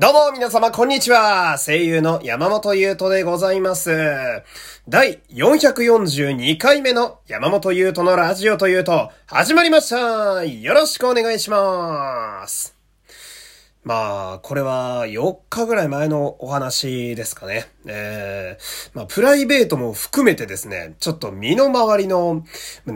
[0.00, 1.58] どうも皆様こんにちは。
[1.58, 3.90] 声優の山本優斗でございます。
[4.88, 10.44] 第442回目の山本優斗のラジオというと始まりました。
[10.44, 12.77] よろしくお願いします。
[13.88, 17.68] まあ、これは4日ぐらい前のお話ですかね。
[17.86, 22.44] えー、まあ、プライベートも含めてですね、ちょっと身の回りの
[22.86, 22.92] 流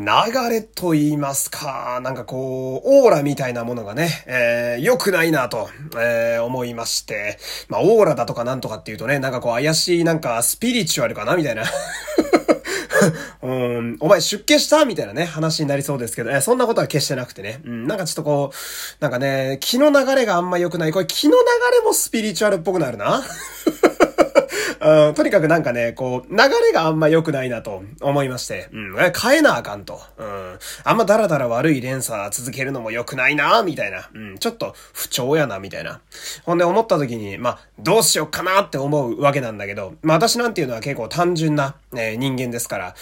[0.50, 7.38] れと言いますか、なんかこう、オーラみたいなものがね、えー、良くないなと、えー、思いまして、
[7.70, 11.64] まあ、オーラだとかなんとかっていうとね、なんかこう怪しいなんかスピリチュアルかなみたいな
[13.42, 17.60] うん、お前出家したみたいなね、話になりそうですけど、え、そんなことは決してなくてね。
[17.64, 18.56] うん、なんかちょっとこう、
[19.00, 20.92] なんかね、気の流れがあんま良くない。
[20.92, 21.44] これ気の流
[21.78, 23.22] れもスピリチュアルっぽくなるな。
[24.80, 30.00] うん、とにかくなんかね、こう、流れがあんま良くないなと思いまして、うん、変えなあかんと。
[30.18, 34.10] うん、あんまダラダラ悪い連鎖続けるのも良くないなみたいな。
[34.14, 36.00] うん、ちょっと不調やな、みたいな。
[36.44, 42.94] ほんで思った時に、まあ、どうしようかなって思うわけなんだけど、まあ私なんていうのは結構単純な、えー、人間ですから、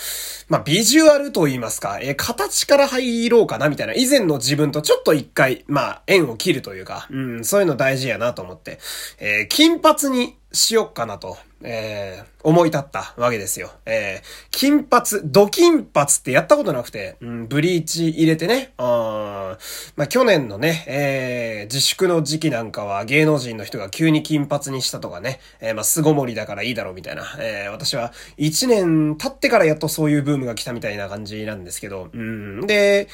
[0.49, 3.95] まあビジュアルと言いますか、えー、形から入ろうかな、みたいな。
[3.95, 8.79] 以前の自分とちょっと一回、まあ縁を切るというか、うん、そういうの大事やなと思って、
[9.19, 11.39] えー、金髪にしよっかなと。
[11.62, 13.71] えー、思い立ったわけですよ。
[13.87, 19.57] えー、金髪、ド金髪ってやったことなくて、うん、ブリーチ入れてね、あ
[19.97, 33.09] まあ、去年のね、えー、自粛の時期なんかは芸能人の人が急に金髪にしたとかね、えー、まあ、巣ごもりだからいいだろうみたいな、えー、私は1年経ってからやっとそういうブームが来たみたいな感じなんですけど、うん、で、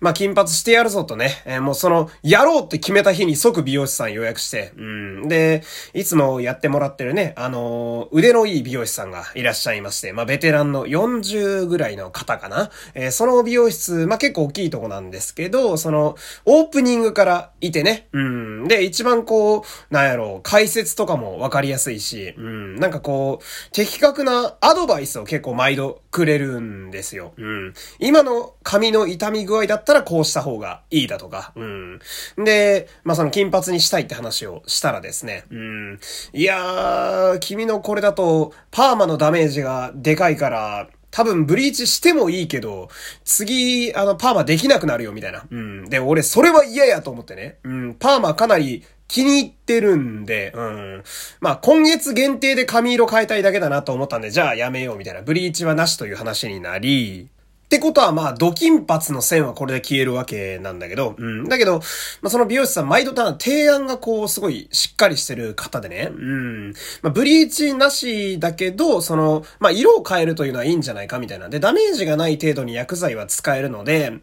[0.00, 5.62] まあ、金髪してやるぞとね、えー、もうその、やろうって決めた日に即美容師さん予約して、うん、で、
[5.94, 12.70] いつもやってもらってるね、あの腕のいい美容師さんがいらっしゃいまして、まあ、ベテランの40ぐらいの方かな。
[12.94, 18.68] えー、その美容室、まあ、結構大きいとこなんですけど、その、オープニングからいてね、うん。
[18.68, 22.76] で、一番こう、なんやろう、解説とかもわかりやすいし、うん。
[22.76, 27.32] なんかこう、的確なアドバイスを結構毎度くれるんですよ。
[27.38, 27.74] うん。
[27.98, 32.00] 今の髪の痛み具合だったらこうした方がいいだとか、うん。
[32.36, 36.00] で、まあ、その金髪にしたいって話をしたらですね、うん。
[36.34, 42.88] いやー、君のこれだと、パーマのダメージがでかいから、多分ブリーチしてもいいけど、
[43.24, 45.44] 次、あの、パーマできなくなるよ、みたいな。
[45.50, 45.88] うん。
[45.88, 47.58] で、俺、それは嫌やと思ってね。
[47.64, 47.94] うん。
[47.94, 51.02] パーマかなり気に入ってるんで、うん。
[51.40, 55.22] まあ、今月限定で髪色変えたいだけだなと思ったんで、じゃあやめよう、みたいな。
[55.22, 57.30] ブリーチはなしという話になり、
[57.68, 61.44] ってことは、まあ、ド金髪の線はこれで消えるわけなんだけど、うん。
[61.50, 61.80] だけど、
[62.22, 66.72] まあ、その美容師さん、毎度た提案がこう、すごいしっかりしてる方でね、うん。
[67.02, 71.50] まあ、ブリーチなしだけど、その、まあ、色を変えるというのはいいんじゃないかみたいな。
[71.50, 74.14] で、ダメージがない程度に薬剤は使えるので、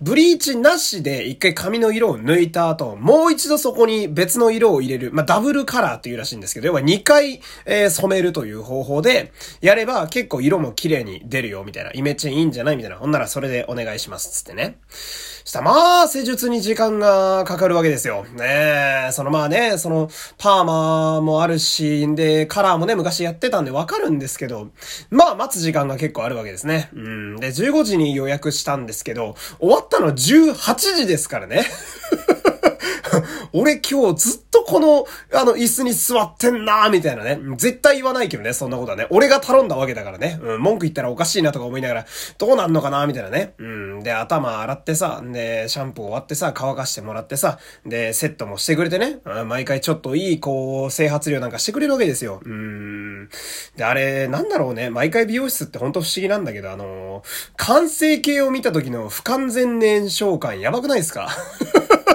[0.00, 11.92] ブリーチなしで一回髪の色を抜いた後、もう一度そこに別の色を入れる、まあ、ダブルカラーっていうらしいんですけど、要は2回、えー、染めるという方法で、やれば結構色も綺麗に出るよ、みたいな。
[11.92, 12.79] イメチェンいいんじゃない？
[12.80, 12.96] みたいな。
[12.96, 14.30] ほんならそれでお願いします。
[14.30, 14.78] つってね。
[15.44, 18.24] したまあ、施術に時間がかかるわけですよ。
[18.36, 24.70] ねえ、そのまあね、その、パーマもあるし、で、カラーもね、昔やってたんでわかるんですけど、
[25.10, 26.88] まあ、待つ時間が結構あるわけですね。
[26.94, 27.36] うん。
[27.36, 30.54] で、15時に予約したんですけど、終わったの18
[30.96, 31.64] 時ですからね。
[33.52, 35.06] 俺今日ずっとこの、
[35.38, 37.38] あの、椅子に座ってんなーみたいなね。
[37.56, 39.06] 絶対言わないけどね、そんなことはね。
[39.10, 40.38] 俺が頼んだわけだからね。
[40.42, 42.06] うん、文句言ったらおかしいなとか思いながら、
[42.38, 43.54] どうなんのかなみたいなね。
[43.58, 49.18] うん、で、頭洗ってさ、で、シャンプー終わってさ、乾かしてもらってさ、で、セットもしてくれてね。
[49.24, 52.40] うん、毎回ちょっといい、こう、整髪料なんかしてくれるわけですよ。
[52.44, 53.28] うん。
[53.76, 54.90] で、あれ、なんだろうね。
[54.90, 57.22] 毎回美容室ってほんと不思議なんだけど、あの
[57.56, 61.28] 完成形を見た時の不完全燃焼感やばくないですか？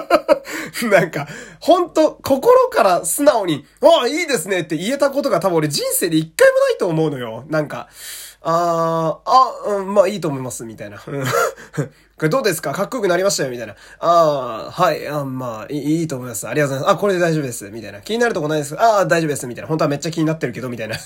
[0.90, 1.26] なんか、
[1.60, 7.44] ほんと、心から素直に、ああ、いいですねって言えたことが多分俺人生で一回もないと思うのよ。
[7.48, 7.88] なんか、
[8.42, 9.30] ああ、
[9.66, 10.98] あ、うん、まあいいと思います、みたいな。
[11.02, 11.12] こ
[12.22, 12.72] れどうですか？
[12.72, 13.74] かっこよくなりましたよ、みたいな。
[13.98, 16.46] ああ、はい、あまあいい、いいと思います。
[16.46, 16.96] ありがとうございます。
[16.98, 18.00] あ、これで大丈夫です、みたいな。
[18.02, 18.76] 気になるとこないです。
[18.78, 19.68] ああ、大丈夫です、みたいな。
[19.68, 20.96] 本当はめっちゃ気になってるけど、みたいな。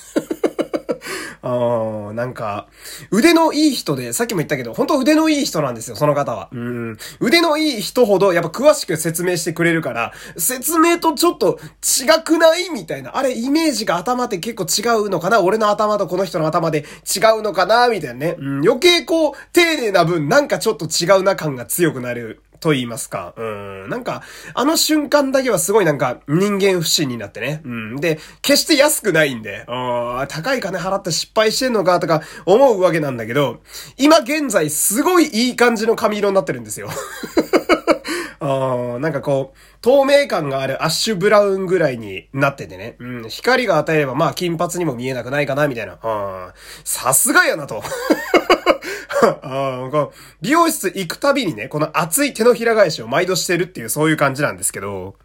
[1.43, 2.69] なんか、
[3.11, 6.49] 腕のいい人で、さっきも言ったけど、本当腕のいい人なんですよ、その方は。
[6.53, 6.99] うん。
[7.21, 13.17] 腕のいい人ほど、やっぱ詳しく説明してくれるから、説明とちょっと違くないみたいな。
[13.17, 15.41] あれ、イメージが頭って結構違うのかな？
[15.41, 17.89] 俺の頭とこの人の頭で違うのかな？
[17.89, 18.37] みたいなね。
[18.39, 18.61] うん。
[18.61, 22.43] 余計こう、丁寧な分、なんかちょっと違うな感が強くなる。
[22.61, 23.35] と言いますか。
[23.37, 23.89] うん。
[23.89, 24.23] なんか、
[24.55, 27.63] あの瞬間だけはすごいなんか人間不信になってね。
[27.65, 27.97] うん。
[27.97, 33.61] で、決して安くないんで、あ高い金払って失敗してんのかとか思うわけなんだけど、
[33.97, 36.91] 今現在すごいいい感じの髪色になってるんですよ。
[38.43, 42.97] あなんかこう、透明感があるアッシュブラウンぐらいになっててね。
[42.99, 45.99] うん、光が与えればまあ金髪にも見えなくないかな、みたいな。
[46.85, 47.83] さすがやなと。
[49.43, 50.09] あ
[50.41, 55.17] 美容室行くたびにね、この熱い手のひら返しを毎度してるっていうそういう感じなんですけど、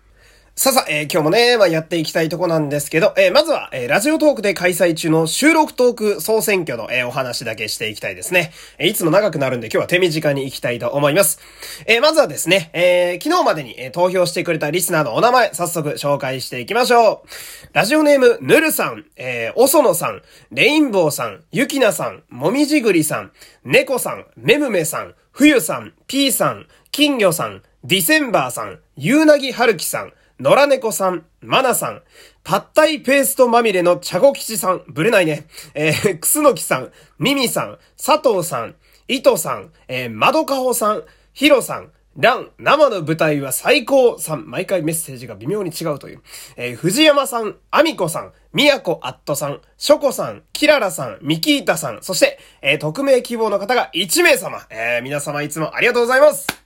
[0.58, 8.54] さあさあ、えー、今日もね、まあ、やっていきたいとこなんですけど、えー、まずは、えー、ラジオトークで開催中の収録トーク総選挙の、えお話だけしていきたいですね。
[8.80, 11.42] えいつも長くなるんで今日は手短に行きたいと思います。
[11.88, 17.30] えまずはですね、え昨日までに、え投票してくれたリスナーのお名前、早速紹介していきましょう。
[17.74, 20.22] ラジオネーム、ぬるさん、えおそのさん、
[20.52, 23.34] レインボーさん、ゆきなさん、もみじぐりさん、
[23.66, 32.02] 猫さん、めむめさん、ふゆさん、ぴーさん、金魚さん、ディセンバーさん、ゆうなぎはるきさん、野良猫さん、マナさん、
[32.44, 35.48] パッタイペーストまみれのチャゴ吉さん、ぶれないね。
[35.74, 38.76] えー、 クスノキさん、ミミさん、佐藤さん、
[39.08, 41.04] イトさん、えー、マドカホさん、
[41.34, 46.22] ヒロさん、ラン、生の舞台は最高さん、毎回メッセージが微妙に違うという。
[46.58, 54.68] えー、藤山さん、アミコさん、ミヤコアットさん、ショコさん、キララさん、ミキータさん、そして、えー、匿名希望の方が1名様。
[54.70, 56.65] えー、皆様いつもありがとうございます。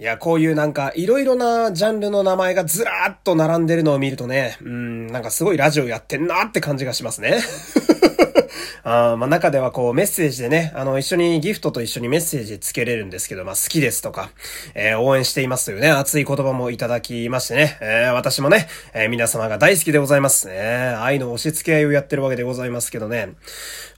[0.00, 7.38] いや、こういうなんか、いろいろなジャンルの名前がずらーっと並んでるのを見るとね、うん、なんかすごいラジオやってんなって感じがしますね。
[8.82, 14.30] あまあ中ではこうメッセージでね、あの一緒にギフトと一緒にメッセージつけれるんですけど、まあ好きですとか、
[14.74, 20.54] えー、応援していますというね、熱い言葉もいただきましてね、えー、私もね、えー、皆様が大好きでございますね。
[20.98, 23.34] 愛の押し付け合いをやってるわけでございますけどね。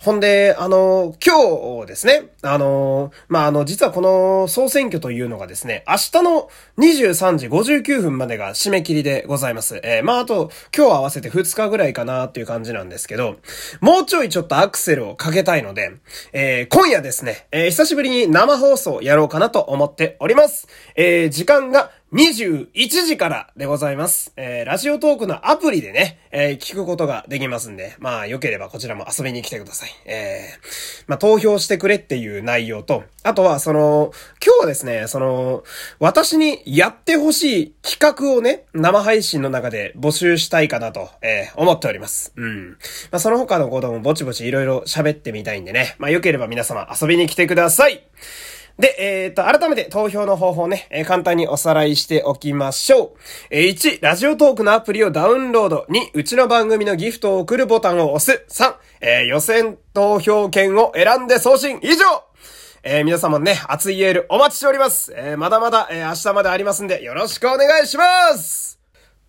[0.02, 9.80] ほんで、あの、今日ですね、あの、まあ、あの、実はこの総選挙というのがですね、明日の23時59分までが締め切りでございます。
[9.84, 13.36] えー、まあ、あと、今日合わせて2日ぐらいかなっていう感じなんですけど、
[13.80, 15.92] もうちょいちょっとクセルをかけたいので、
[16.32, 20.66] えー、今夜ですね、えー、久しぶりに生放送やろうかなと思っております。
[20.96, 24.34] えー、時間が21時からでございます。
[24.36, 29.88] えー、ラジオトークのアプリでね、えー、聞くことができますんで、まあ、良ければこちらも遊びに来てください。
[30.04, 34.12] えー、まあ、投票してくれっていう内容と、あとは、その、
[34.44, 35.64] 今日はですね、その、
[36.00, 42.34] 私にやってほしい企画をね、生配信の中で募集したいかなと、えー、思っております。
[42.36, 42.72] うん。
[42.72, 42.76] ま
[43.12, 48.06] あ、その他のこともぼちぼちいろいろ喋ってみたいんでね、まあ、良ければ皆様遊びに来てください。
[48.78, 53.18] で、えっ、と、改めて投票の方法ね、えー、簡単におさらいしておきましょう。
[53.50, 55.86] えー、1、ラジオトークのアプリをダウンロード。
[55.88, 58.44] 2、うちの番組のギフトを送るボタンを押す。
[58.48, 61.78] 3、えー、予選投票権を選んで送信。
[61.82, 62.04] 以上
[62.84, 65.12] えー、皆様ね、熱いエールお待ちしております。
[65.14, 68.04] えー、まだまだ、えー、明日までありますんで、よろしくお願いしま
[68.36, 68.81] す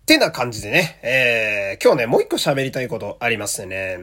[0.04, 3.96] ってな感じでね、えー、今日ね、もう一個喋りたいことありましてね。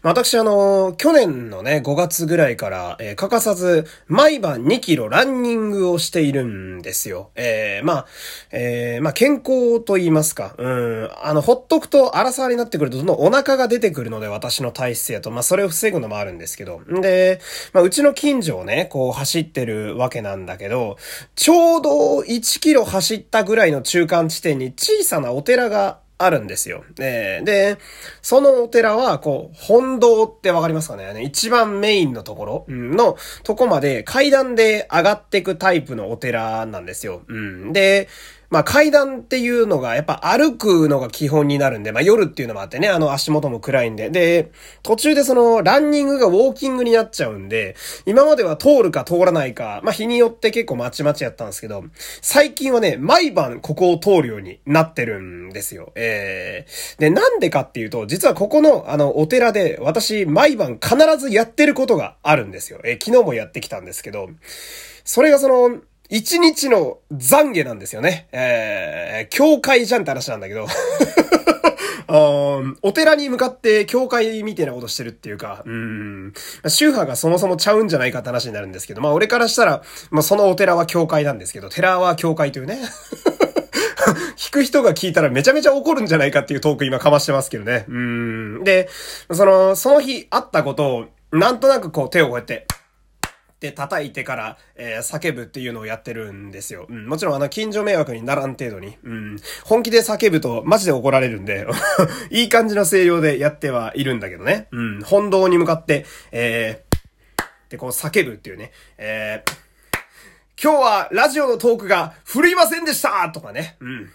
[0.00, 7.32] 私あの、去年のね、5月ぐらいから、えー、欠かさず、毎晩2キロランニングをしているんですよ。
[7.34, 8.06] えー、まあ、
[8.50, 10.54] えー、まあ、健康と言いますか。
[10.56, 16.80] うん、あの、ほっとくと荒沢になってくると、どんどんお腹が出てくるので、私の体質やと、まあ、それを防ぐのもあるんですけど。
[16.80, 17.42] んで、
[17.74, 20.96] まあ、うちの近所をね、こう走ってるわけなんだけど、
[21.34, 26.84] ちょうど1キロ走ったぐらいの中間地点に小さなおお寺があるんですよ。
[26.94, 27.78] で、で、
[28.20, 31.20] そのお寺は、こう、本堂ってわかりますかね？
[31.24, 37.22] 一番メインのところのとこまで階段で上がっていくタイプのお寺なんですよ。
[37.26, 37.72] うん。
[37.72, 38.08] で、
[38.52, 44.10] まあ階段っていうのがやっぱ歩くのが基本になるんで、まあ夜っていうのもあってね、あの足元も暗いんで。
[44.10, 51.82] で、途中でそのランニングがウォーキングになっちゃうんで、今までは通るか通らないか、まあ日によって結構まちまちやったんですけど、
[52.20, 55.90] 最近はね、毎晩ここを通るようになってるんですよ。
[55.94, 62.80] えー、で、なんでかっていうと、実はここのあのお寺で私毎晩必ずやってることがあるんですよ。
[62.84, 64.28] えー、昨日もやってきたんですけど、
[65.04, 68.28] それがその、一日の懺悔なんですよね。
[68.32, 70.66] えー、教会じゃんって話なんだけど
[72.08, 76.32] お寺に向かって教会みたいなことしてるっていうか、うん。
[76.68, 82.78] 宗派がそもそもちゃうんじゃないかって話になるんですけど、まあ俺からしたら、まあそのお寺は教会なんですけど、寺は教会というね。
[84.36, 87.86] 聞く人が聞いたらめちゃめちゃ怒るんじゃないかっていうトーク今かましてますけどね。
[87.88, 88.64] うん。
[88.64, 88.88] で、
[89.32, 92.66] その、その日あったことを、なんとなくこう手をこうやって、
[93.62, 96.86] で叩いてから、えー、叫ぶっていうのをやってるんですよ。
[96.88, 98.98] うん、もちろんあの、近所迷惑にならん程度に。
[99.04, 101.64] うん、本気で叫ぶとマジで怒られるんで
[102.30, 104.66] いい感じの声量でやってはいるんだけどね。
[104.72, 108.72] うん、本堂に向かって、えー、でこう叫ぶっていうね。
[108.98, 109.52] えー、
[110.60, 113.76] 今日はラジオのトークが振るいませんでしたとかね。
[113.78, 114.10] うん。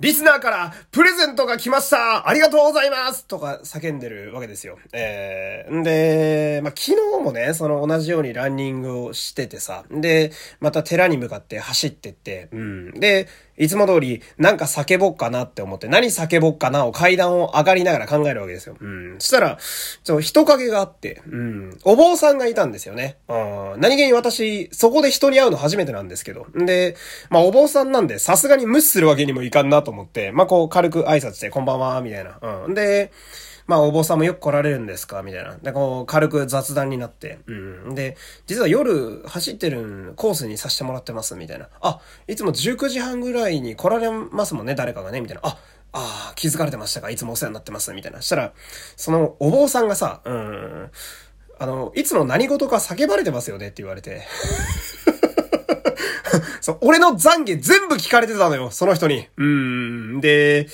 [0.00, 4.78] リスナーからプレゼントが来ましたありがとうございますとか叫んでるわけですよ。
[4.94, 12.90] えー、んで、まあ、昨日もね、その同じようにランニングをしててさ、で、また寺に向かって走ってって、うん。
[12.98, 13.28] で、
[13.60, 18.74] いつも通り、なんか叫ぼっかなって思って、何叫ぼっかなを階段を上がりながら考えるわけですよ。
[18.80, 19.16] うん。
[19.18, 19.58] そしたら、
[20.02, 21.78] ちょ、人影があって、うん。
[21.84, 23.18] お坊さんがいたんですよね。
[23.28, 23.34] う
[23.76, 23.80] ん。
[23.80, 26.46] 何気に私、そこで人に会うの初めてなんですけど。
[26.58, 26.96] んで、
[27.28, 32.38] まあ、お坊さんなんで、さすがに無視するわけにもいかんなと思って、まあ、こう、軽く挨拶して、こんばんは、みたいな。
[32.64, 32.74] うん。
[32.74, 33.12] で、
[33.70, 35.22] まあ、お坊さんもよく来られるんですか？
[35.22, 35.56] みたいな。
[35.62, 37.38] で、こう、軽く雑談になって。
[37.46, 37.94] うん。
[37.94, 41.68] で、実は夜走ってるコースにさせてもらってます、みたいな。
[41.80, 45.42] あ、いつも19時半ぐらいに来られますもんね、誰かがね、みたいな。
[45.44, 45.56] あ、
[45.92, 47.10] ああ、気づかれてましたか？
[47.10, 48.20] いつもお世話になってます、みたいな。
[48.22, 48.52] したら、
[48.96, 50.90] そのお坊さんがさ、うん、
[51.60, 54.22] あの、いつも何事か叫ばれてますよねって言われて。
[56.60, 59.28] そう、俺の懺悔全部聞かれてたのよ、その人に。
[59.36, 60.20] うん。
[60.20, 60.66] で、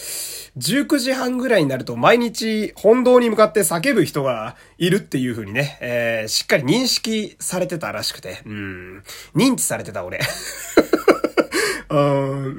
[0.59, 9.03] 19時半ぐらいになると毎日本堂に向かって叫ぶ人がいるっていう風にね、えー、しっかり認識されてたらしくて、うん、
[9.35, 10.21] 認知されてた俺。
[11.89, 11.99] う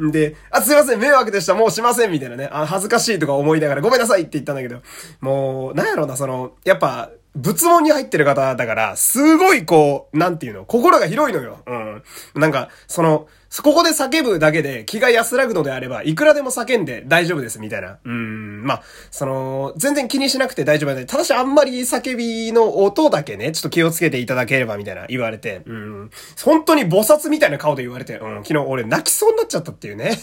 [0.07, 0.11] ん。
[0.11, 2.47] で、あ、すいません、迷惑でした、もうしません、みたいなね。
[2.51, 4.81] あ、恥ずかしいとか思いながら、ごめんなさいって言ったんだけど、
[5.19, 11.59] もう、なんやろうな、その、やっぱ、仏門に入ってる方だから、すごいこう、なんていうの、心が広いのよ。
[11.65, 12.03] うん。
[12.35, 13.27] なんか、その、
[13.63, 17.97] ここで叫ぶだけで気が安らぐのであれば、いくらでも叫んで大丈夫です、みたいな。
[18.03, 18.63] うん。
[18.63, 26.11] まあ、その、全然気にしなくて大丈夫で、ただしあんまり叫びの音だけね、ちょっと気をつけていただければ、みたいな言われて、うん。
[26.43, 28.43] 本当に菩薩みたいな顔で言われて、うん。
[28.43, 30.17] 昨日俺泣きそうになっちゃったっていうね。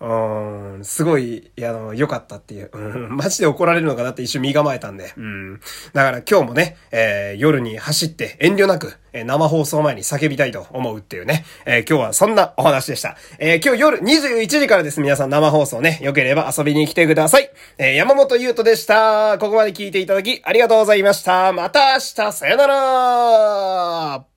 [0.00, 2.70] うん、すごい、あの、良かったっていう。
[2.72, 5.12] うん、マジで怒られるのかなって一瞬身構えたんで。
[5.14, 5.60] うん。
[5.92, 11.44] だから今日もね、えー、夜に走って遠慮なく、えー、生放送前に叫びたいと思うっていうね。
[11.66, 13.18] えー、今日はそんなお話でした。
[13.38, 15.02] えー、今日夜21時からです。
[15.02, 17.50] 皆さん生放送ね、良ければ遊びに来てください。
[17.76, 19.36] えー、山本優斗でした。
[19.38, 21.52] ここまで聞いていただきありがとうございました。
[21.52, 24.29] また明日、さよなら